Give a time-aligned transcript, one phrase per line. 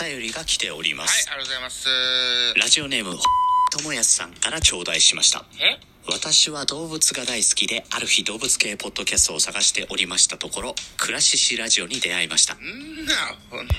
[0.00, 1.88] 便りが来ておりまはいす、ありがとうございます。
[2.56, 3.18] ラジオネーム
[3.70, 5.44] ともやすさんから頂戴しました。
[5.60, 5.78] え？
[6.10, 12.56] 私は動物が大好きである日動物系ポッドキャストを探しておりましたところクラシシラジオに出会いました。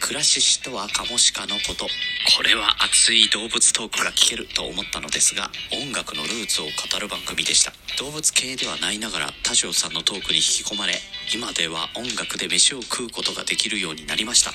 [0.00, 1.84] クラシシとはカモシカのこと。
[1.84, 7.72] これは熱い動物トークが聞けると思ったのですが音楽のルーツを語る番組でした。
[8.02, 10.94] 動物系ではないながら田代さんのトークに引き込まれ
[11.34, 14.50] 今では音楽で飯を食うことができるようになりました。
[14.50, 14.54] ん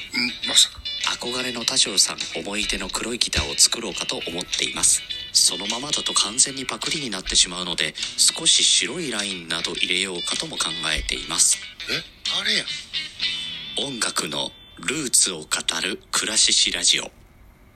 [0.49, 0.81] まさか
[1.19, 5.01] 憧れの田代さん思い出の黒いギターを作ろうかと思っています。
[5.33, 10.65] そのままだと完全にパクリになってしまうので少し白いラインなど入れようかとも考
[10.97, 11.57] えています。
[11.89, 12.03] え？
[12.39, 12.63] あれや？
[12.63, 15.45] ん音楽のルーツを語
[15.81, 17.03] るクラシシラジオ。
[17.03, 17.09] わ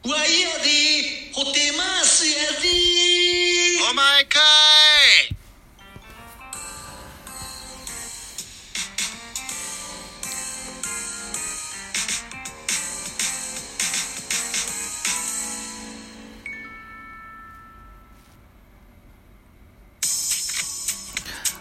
[0.06, 0.18] いや
[0.60, 2.68] でほてますやで
[3.92, 4.40] お前か
[5.32, 5.35] い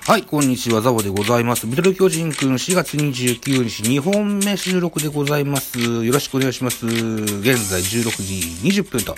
[0.07, 1.67] はい、こんにちは、ザボでございます。
[1.67, 5.79] ミドル巨人くん4月29日、2本目収録でございます。
[5.81, 6.85] よろしくお願いします。
[6.85, 9.17] 現在16時20分と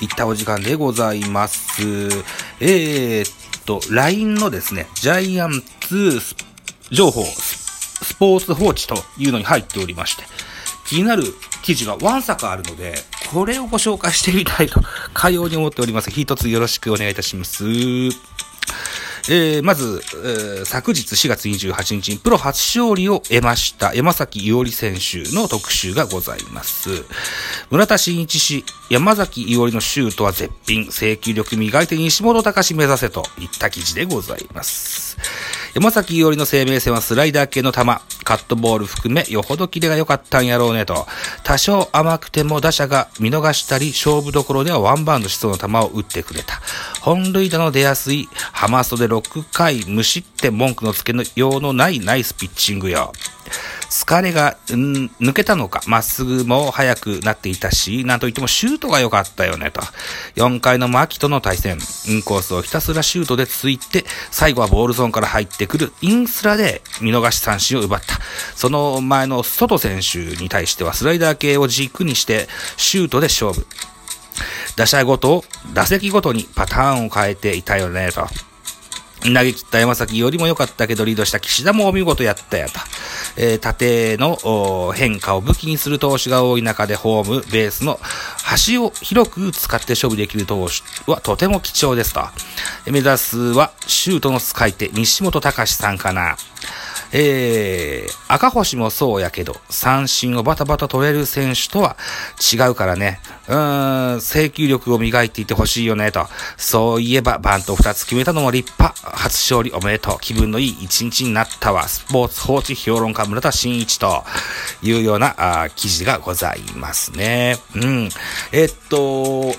[0.00, 1.82] いったお時間でございます。
[2.60, 6.20] えー、っと、LINE のですね、ジャイアンツ
[6.92, 10.22] 情報、スポーツ放置というのに入っておりまして、
[10.86, 11.24] 気になる
[11.62, 12.94] 記事がわんさかあるので、
[13.32, 14.80] これをご紹介してみたいと、
[15.12, 16.10] かように思っております。
[16.12, 17.64] 一つよろしくお願いいたします。
[19.28, 27.04] えー、まず、えー昨日4月28日にプロ初勝利を得ました山崎伊織選手の特集がございます。
[27.70, 35.18] 村田真一氏、山崎伊織のシュートは絶品、請求力磨いて西本隆目指せといった記事でございます。
[35.74, 37.82] 山崎伊織の生命線はスライダー系の球、
[38.24, 41.06] カットボール含めよほどキレが良かったんやろうねと、
[41.44, 46.60] 多少甘くても打者が見逃したり、勝負どころではワンバウンドしそうな球を打ってくれた。
[47.00, 53.12] 本塁打の出やすい、ハマストで6回無失点文句のつけようのないナイスピッチングよ。
[53.90, 59.82] 疲れが、ん抜けたのか、まっすぐも速くなっていたし、なんといってもシュートが良かったよね、と。
[60.36, 68.20] 4回の牧との対戦、インコースをひたすらシュートでついて、最後はボールゾーンから入ってくるインスラで見逃し三振を奪った。
[68.54, 73.66] その前の外選手に対してはスライダー系を軸にして、シュートで勝負。
[74.76, 78.28] 打者ごと、打席ごとにパターンを変えていたよね、と。
[79.22, 82.80] 投げ切った山崎よりも良かったけどリードした岸田もお見事やったやと。
[83.36, 87.98] えー縦の変化を武器にする投手が多い中でホーム、ベースの
[88.42, 92.20] 端を広く使って勝負できる投手はとても貴重ですと。
[92.90, 96.36] 目指すはシュートの使い手、西本隆さんかな。
[97.12, 101.96] えー、赤星もそうやけど、三振をバタバタ取れる選手とは
[102.52, 103.20] 違うからね。
[103.48, 106.26] うーん、制球力を磨いていてほしいよね、と。
[106.56, 108.94] そういえば、バント2つ決めたのも立派。
[109.02, 110.20] 初勝利おめでとう。
[110.20, 111.88] 気分のいい一日になったわ。
[111.88, 114.24] スポーツ放置評論家村田真一と
[114.82, 117.56] いうようなあ記事がございますね。
[117.74, 118.08] うん。
[118.52, 119.52] えっと、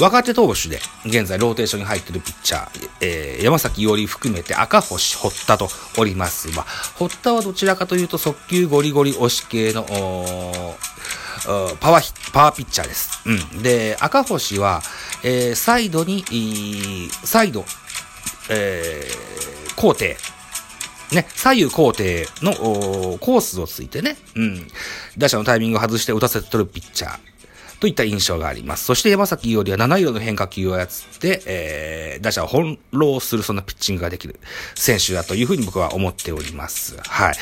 [0.00, 6.64] 若手投手で、現在ローテーションに入っているピッチャー、えー山崎伊織含めて赤星、堀田とおりますが、
[6.96, 9.84] 堀田はどちらかというと速球ゴリゴリ押し系の、
[11.80, 13.20] パワーパワーピッチャーです。
[13.26, 13.62] うん。
[13.62, 14.82] で、赤星は、
[15.22, 16.24] えーサイドに、
[17.24, 17.64] サイド、
[18.48, 20.16] えー高低、
[21.12, 22.54] ね、左右高低の
[23.18, 24.68] コースをついてね、うん。
[25.18, 27.18] 打者のタイミングを外して打たせて取るピッチャー。
[27.82, 28.84] といった印象があります。
[28.84, 30.88] そして山崎伊織は7色の変化球を操っ
[31.18, 34.38] て、えー、打者を翻弄するそんなピッチングができる
[34.76, 36.96] 選手だというふうに僕は思っております。
[37.02, 37.34] はい。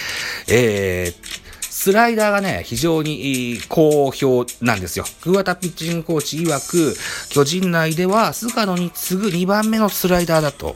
[0.49, 1.50] えー、
[1.83, 5.07] スライダーがね、非常に好評なんですよ。
[5.23, 6.95] 桑田ピッチングコーチ曰く、
[7.31, 10.75] 巨人内では菅野に次ぐ2番目のスライダーだと、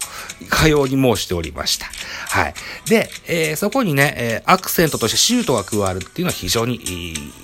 [0.48, 1.88] かように申しておりました。
[2.30, 2.54] はい。
[2.88, 6.80] で、えーそこにね、えーアクセントとしてシュートが加わるっていうのは非常に、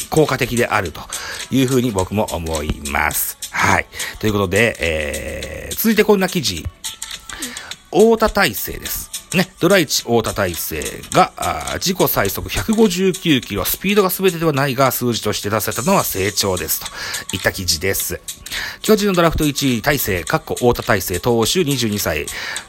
[0.09, 1.03] 効果的であると
[1.51, 3.37] いうふうに僕も思います。
[3.51, 3.87] はい。
[4.21, 6.65] ということで、えー続いてこんな記事。
[7.91, 9.20] 大田大成です。
[9.35, 10.83] ね、ドライチ大田大成
[11.13, 11.33] が、
[11.75, 16.81] 自己最速159キロ、スピードが全てではないが、数字として出せたのは成長です。
[17.29, 18.21] といった記事です。
[18.83, 22.27] 巨人のドラフト1位、大成、かっこ大田大成、投手22歳、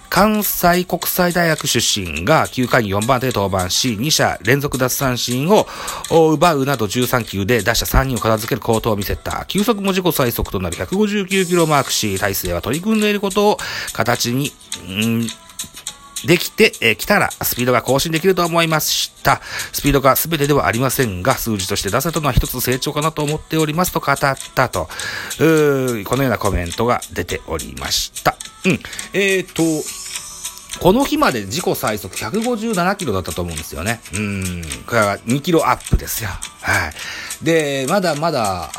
[0.09, 5.67] 関西国際大学出身が9回に4番手で登板し、2者連続奪三振を
[6.11, 9.45] 奪うなど13球で打者3人を片付ける好投を見せた。
[9.47, 13.57] 球速も自己最速となる159キロマークし、大勢は取り組んでいることを
[13.93, 14.51] 形に、
[16.25, 19.41] できてき、たら、スピードが更新できると思いました。
[19.71, 24.87] スピードが全てではありませんが、数字として出せたのは一つ成長かなと思っておりますと語ったと、こ
[25.39, 28.35] のようなコメントが出ておりました。
[28.65, 28.79] うん。
[29.13, 29.63] えっ、ー、と、
[30.79, 34.01] この日まで自己最速157キロだったと思うんですよね。
[34.13, 34.63] うん。
[34.87, 36.29] これは2キロアップですよ。
[36.61, 37.45] はい。
[37.45, 38.71] で、まだまだ、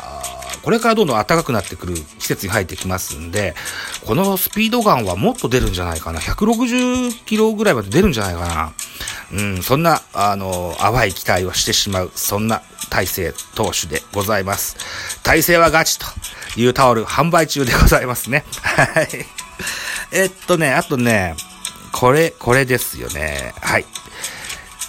[0.63, 3.53] これからどんどん暖かくなってくる季節に入ってきますんで、
[4.05, 6.19] このスピードガンはもっと出るんじゃないかな。
[6.19, 8.73] 160キロぐらいまで出るんじゃないかな。
[9.31, 14.77] うん、そんな、あの、淡い期待をしてしまう、そんな大勢投手でございます。
[15.23, 16.05] 大勢はガチと
[16.57, 18.45] いうタオル販売中でございますね。
[18.61, 19.07] はい。
[20.11, 21.35] えっとね、あとね、
[21.91, 23.53] これ、これですよね。
[23.61, 23.85] はい。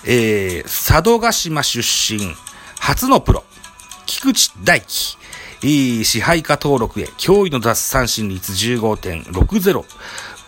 [0.05, 2.35] えー、佐渡島出身、
[2.79, 3.45] 初のプロ、
[4.07, 5.17] 菊池大輝。
[5.63, 9.85] 支配下登録へ、驚異の奪三振率15.60、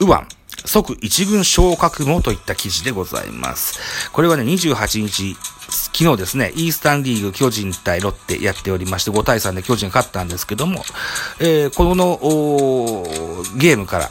[0.00, 0.26] 右腕、
[0.64, 4.10] 即一軍昇格もといった記事でございます。
[4.10, 5.36] これはね、28日、
[5.68, 10.82] 昨日ですね、イースタンリーグ巨人対ロッテやっておりまして、5対3で巨人勝ったんですけども、
[11.40, 12.18] えー、この、
[13.56, 14.10] ゲームから、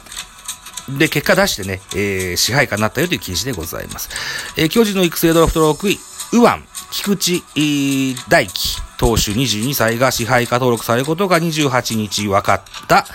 [0.88, 4.08] で、結果出してね、えー、支配下になったよという記事でございます。
[4.56, 5.98] えー、巨人の育成ドラフト6位、
[6.32, 7.42] 右腕、菊池
[8.28, 13.06] 大輝投手22歳が支配下登録されることが28日分かった。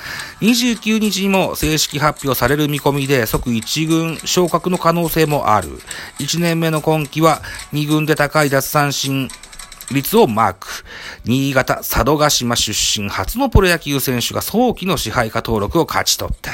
[0.41, 5.69] 29日にも正式発表される見込みで即1軍昇格の可能性もある。
[6.19, 7.41] 1年目の今季は
[7.73, 9.27] 2軍で高い奪三振
[9.91, 10.67] 率をマーク。
[11.25, 16.51] 新潟佐渡島出身初のプロ野球選手が早期の支配下登録を勝ち取った。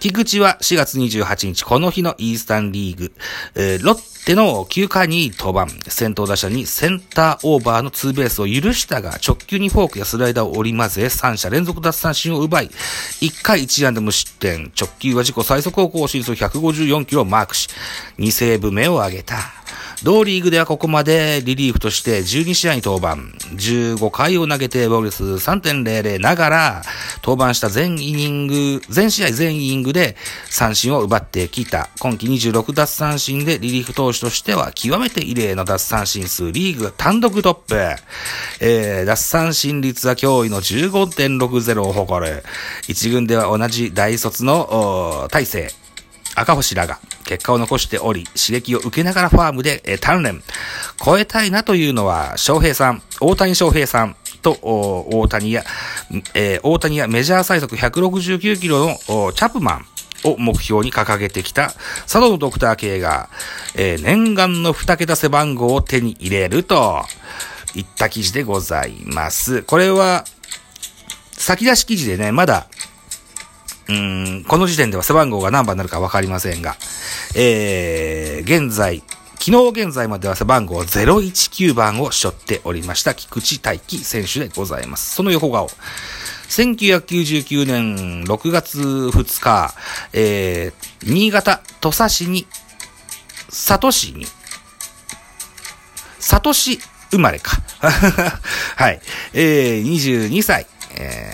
[0.00, 3.12] 菊池は4月28日、この日のイースタンリーグ、
[3.56, 17.68] えー、ロッテの9回に登板、先頭打者にセンターオーバーのツーベースを許したが、直球にフォークやスライダーを織り交ぜ、3者連続奪三振を奪い、1回1安打無失点、直球は自己最速を更新する154キロをマークし、
[18.18, 19.57] 2セーブ目を挙げた。
[20.04, 23.16] 同リーグではここまでリリーフとして12試合に登板、
[23.56, 26.82] 15回を投げて防御率3.00ながら、
[27.24, 30.16] 登板した全イニング、全試合全イニングで
[30.50, 31.88] 三振を奪ってきた。
[31.98, 37.74] 今季26奪三振でリリーフ投手としては極めて異例の奪三振数リーグ単独トップ。
[38.60, 42.44] えー、奪三振率は驚異の15.60を誇る。
[42.86, 45.72] 一軍では同じ大卒の大勢、
[46.36, 50.42] 赤星らが結果を残しており、刺激を受けながらファームで、えー、鍛錬。
[51.04, 55.62] 超えたいなというのは、翔平さん、大谷翔平さんと、大谷や、
[56.34, 58.96] えー、大谷やメジャー最速169キロの
[59.32, 59.86] チャップマン。
[60.24, 61.68] を目標に掲げてきた
[62.02, 63.28] 佐渡のドクター系が、
[63.76, 67.04] えー、念願の二桁背番号を手に入れると
[67.76, 69.62] いった記事でございます。
[69.62, 70.24] これは、
[71.30, 72.66] 先出し記事でね、まだ
[73.88, 76.76] うん、この時点では背番号が何番になるかわかりませんが、
[77.34, 79.02] えー、現在、
[79.38, 85.14] 昨日現在までは背番号019番を背負っておりました菊池大輝選手でございます。
[85.14, 85.68] その横顔。
[86.48, 89.74] 1999年6月2日、
[90.12, 92.46] えー、新潟土佐市に、
[93.48, 94.26] 里市に、
[96.18, 96.78] 里市
[97.10, 97.52] 生まれか。
[98.76, 99.00] はい。
[99.32, 101.32] えー、22歳、え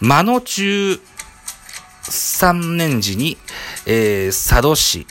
[0.00, 1.00] ー、間の中
[2.10, 3.36] 3年時に、
[3.86, 5.06] えー、佐渡市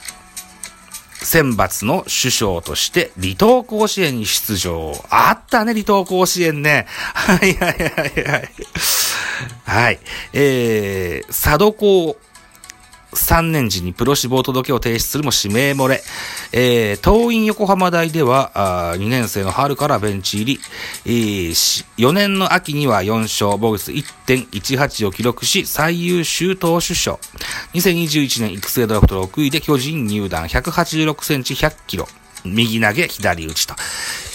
[1.26, 4.94] 選抜の首相として離島甲子園に出場。
[5.10, 6.86] あったね、離島甲子園ね。
[7.14, 8.50] はいはいはいはい。
[9.66, 10.00] はい。
[10.34, 12.18] えー、佐渡港
[13.16, 16.02] 3年時にプロ志望届を提出するも指名漏れ。
[16.52, 18.52] えー、東院横浜大では、
[18.92, 20.60] あ2年生の春からベンチ入り、
[21.06, 27.20] えー、4年の秋には4勝、防御率1.18を記録し、最優秀投手賞。
[27.74, 32.08] 2021年育成ドラフト6位で巨人入団186センチ100キロ。
[32.44, 33.76] 右投げ、左打ちと。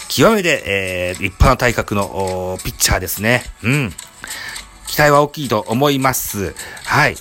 [0.08, 3.44] 極めて、えー、立派な体格のピッチャーですね。
[3.62, 3.92] うん。
[4.88, 6.54] 期待は大きいと思います。
[6.84, 7.16] はい。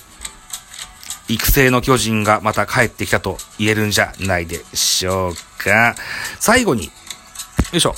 [1.32, 5.94] 育成の巨人がまた帰ってきたと言えるんじゃないでしょうか。
[6.40, 6.90] 最後に、よ
[7.74, 7.94] いしょ。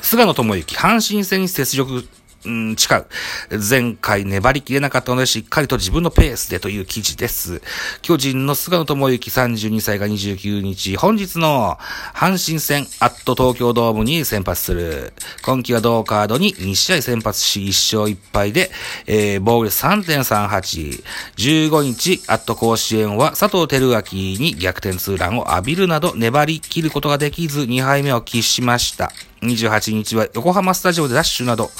[0.00, 2.08] 菅野智之、阪神戦に雪辱
[2.46, 3.58] うん、違う。
[3.58, 7.60] 前回粘りきれなかったので、しっかりと自分のペースでという記事です。
[8.02, 11.76] 巨人の菅野智之32歳が29日、本日の
[12.14, 15.12] 阪神戦、アット東京ドームに先発する。
[15.42, 18.70] 今季は同カードに2試合先発し、1勝1敗で、
[19.06, 21.02] えー、防御率3.38。
[21.36, 29.12] 15日、アット甲子園は佐藤輝明に逆転ツーランを浴びるなど、粘り切ることができず、2敗目を喫しました。
[29.42, 31.70] 28日は横浜スタジオでダッシュなど、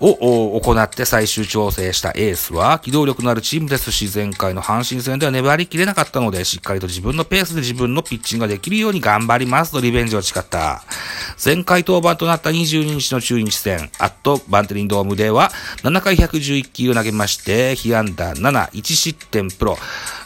[0.00, 3.90] を行って最終調整したエースは、機動力のあるチームです。
[3.90, 10.84] し、前回の阪神戦では粘りきれなかったので、しっかりと自分のペースで自分のピッチングができるように頑張りますとリベンジを誓った。
[11.44, 15.50] 前回登板となった22日の中日戦、アットバンテリンドームでは、
[15.82, 19.78] 7回111球を投げまして、被安打7、1失点プロ、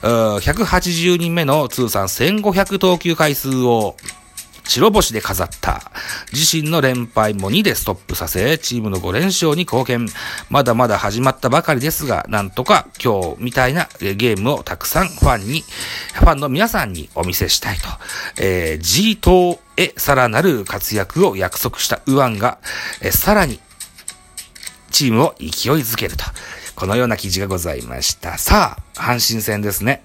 [0.02, 3.96] 180人目の通算1500投球回数を
[4.64, 5.90] 白星で飾った。
[6.32, 10.08] 自身の連敗も2でストップさせ、チームの5連勝に貢献。
[10.50, 15.64] まだまだ始まったばかりですが、なんとか今日みたいなゲームをたくさんファンに、
[16.14, 17.88] ファンの皆さんにお見せしたいと。
[18.38, 22.58] えー、G 島へさらなる活躍を約束したウアンが、
[23.00, 23.60] えー、さらに
[24.90, 25.48] チームを勢い
[25.82, 26.24] づけると。
[26.74, 28.38] このような記事がございました。
[28.38, 30.04] さあ、阪神戦ですね。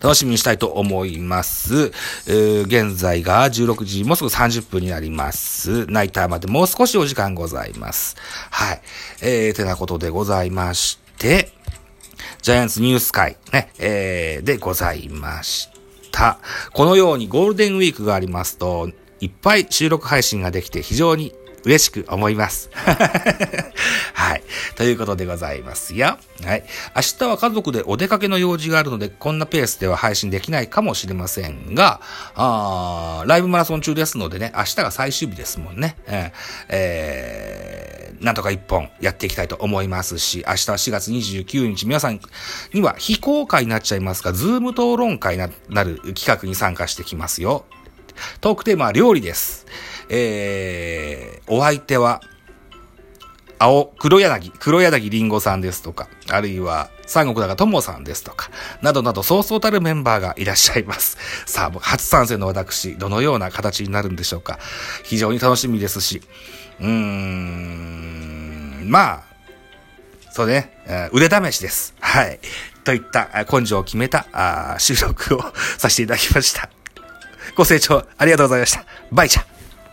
[0.00, 1.92] 楽しみにしたいと思います。
[2.26, 5.86] 現在が16時、もうすぐ30分になります。
[5.86, 8.16] ナイターまでもう少しお時間ございます。
[8.50, 8.82] はい。
[9.20, 11.52] えー、てなことでございまして、
[12.42, 15.68] ジャイアンツニュース会、ね、えー、でございまし
[16.10, 16.38] た。
[16.72, 21.32] このようにゴールデンウィークがありますと、いっぱい収録配信ができて非常に
[21.64, 22.70] 嬉しく思います。
[22.74, 24.42] はい。
[24.76, 26.18] ということでございますよ。
[26.44, 26.64] はい。
[26.96, 32.00] 明日は家族でお出かけの用事があるので、こんなペースでは配信できないかもしれませんが、
[32.34, 35.96] あライブマラソン中ですのでね、明日が最終日ですもんね。
[36.06, 36.32] えー、
[36.68, 42.20] えー、なんとか一本やっていきたいと思いますし、明日は4月29日、皆さん
[42.72, 47.64] には非公開になっちゃいますが、ズーム討論会ななる企画に参加してきますよ。
[48.40, 49.66] トークテーマは料理です。
[50.08, 52.20] えー、お相手は、
[53.58, 61.16] 青、黒柳、黒柳りんごさんですとか、あるいは、三国高友さんですとか、などなどそうそうたるメンバーがいらっしゃいます。
[61.46, 64.58] さあ、初参戦の私、どのような形になるんでしょうか。
[65.04, 66.22] 非常に楽しみですし、
[66.80, 69.22] うーん、まあ、
[70.32, 70.72] そうね、
[71.12, 71.94] 腕試しです。
[72.00, 72.40] はい。
[72.84, 75.42] といった根性を決めた収録を
[75.78, 76.68] させていただきました。
[77.54, 78.84] ご清聴ありがとうございました。
[79.12, 79.51] バイチャ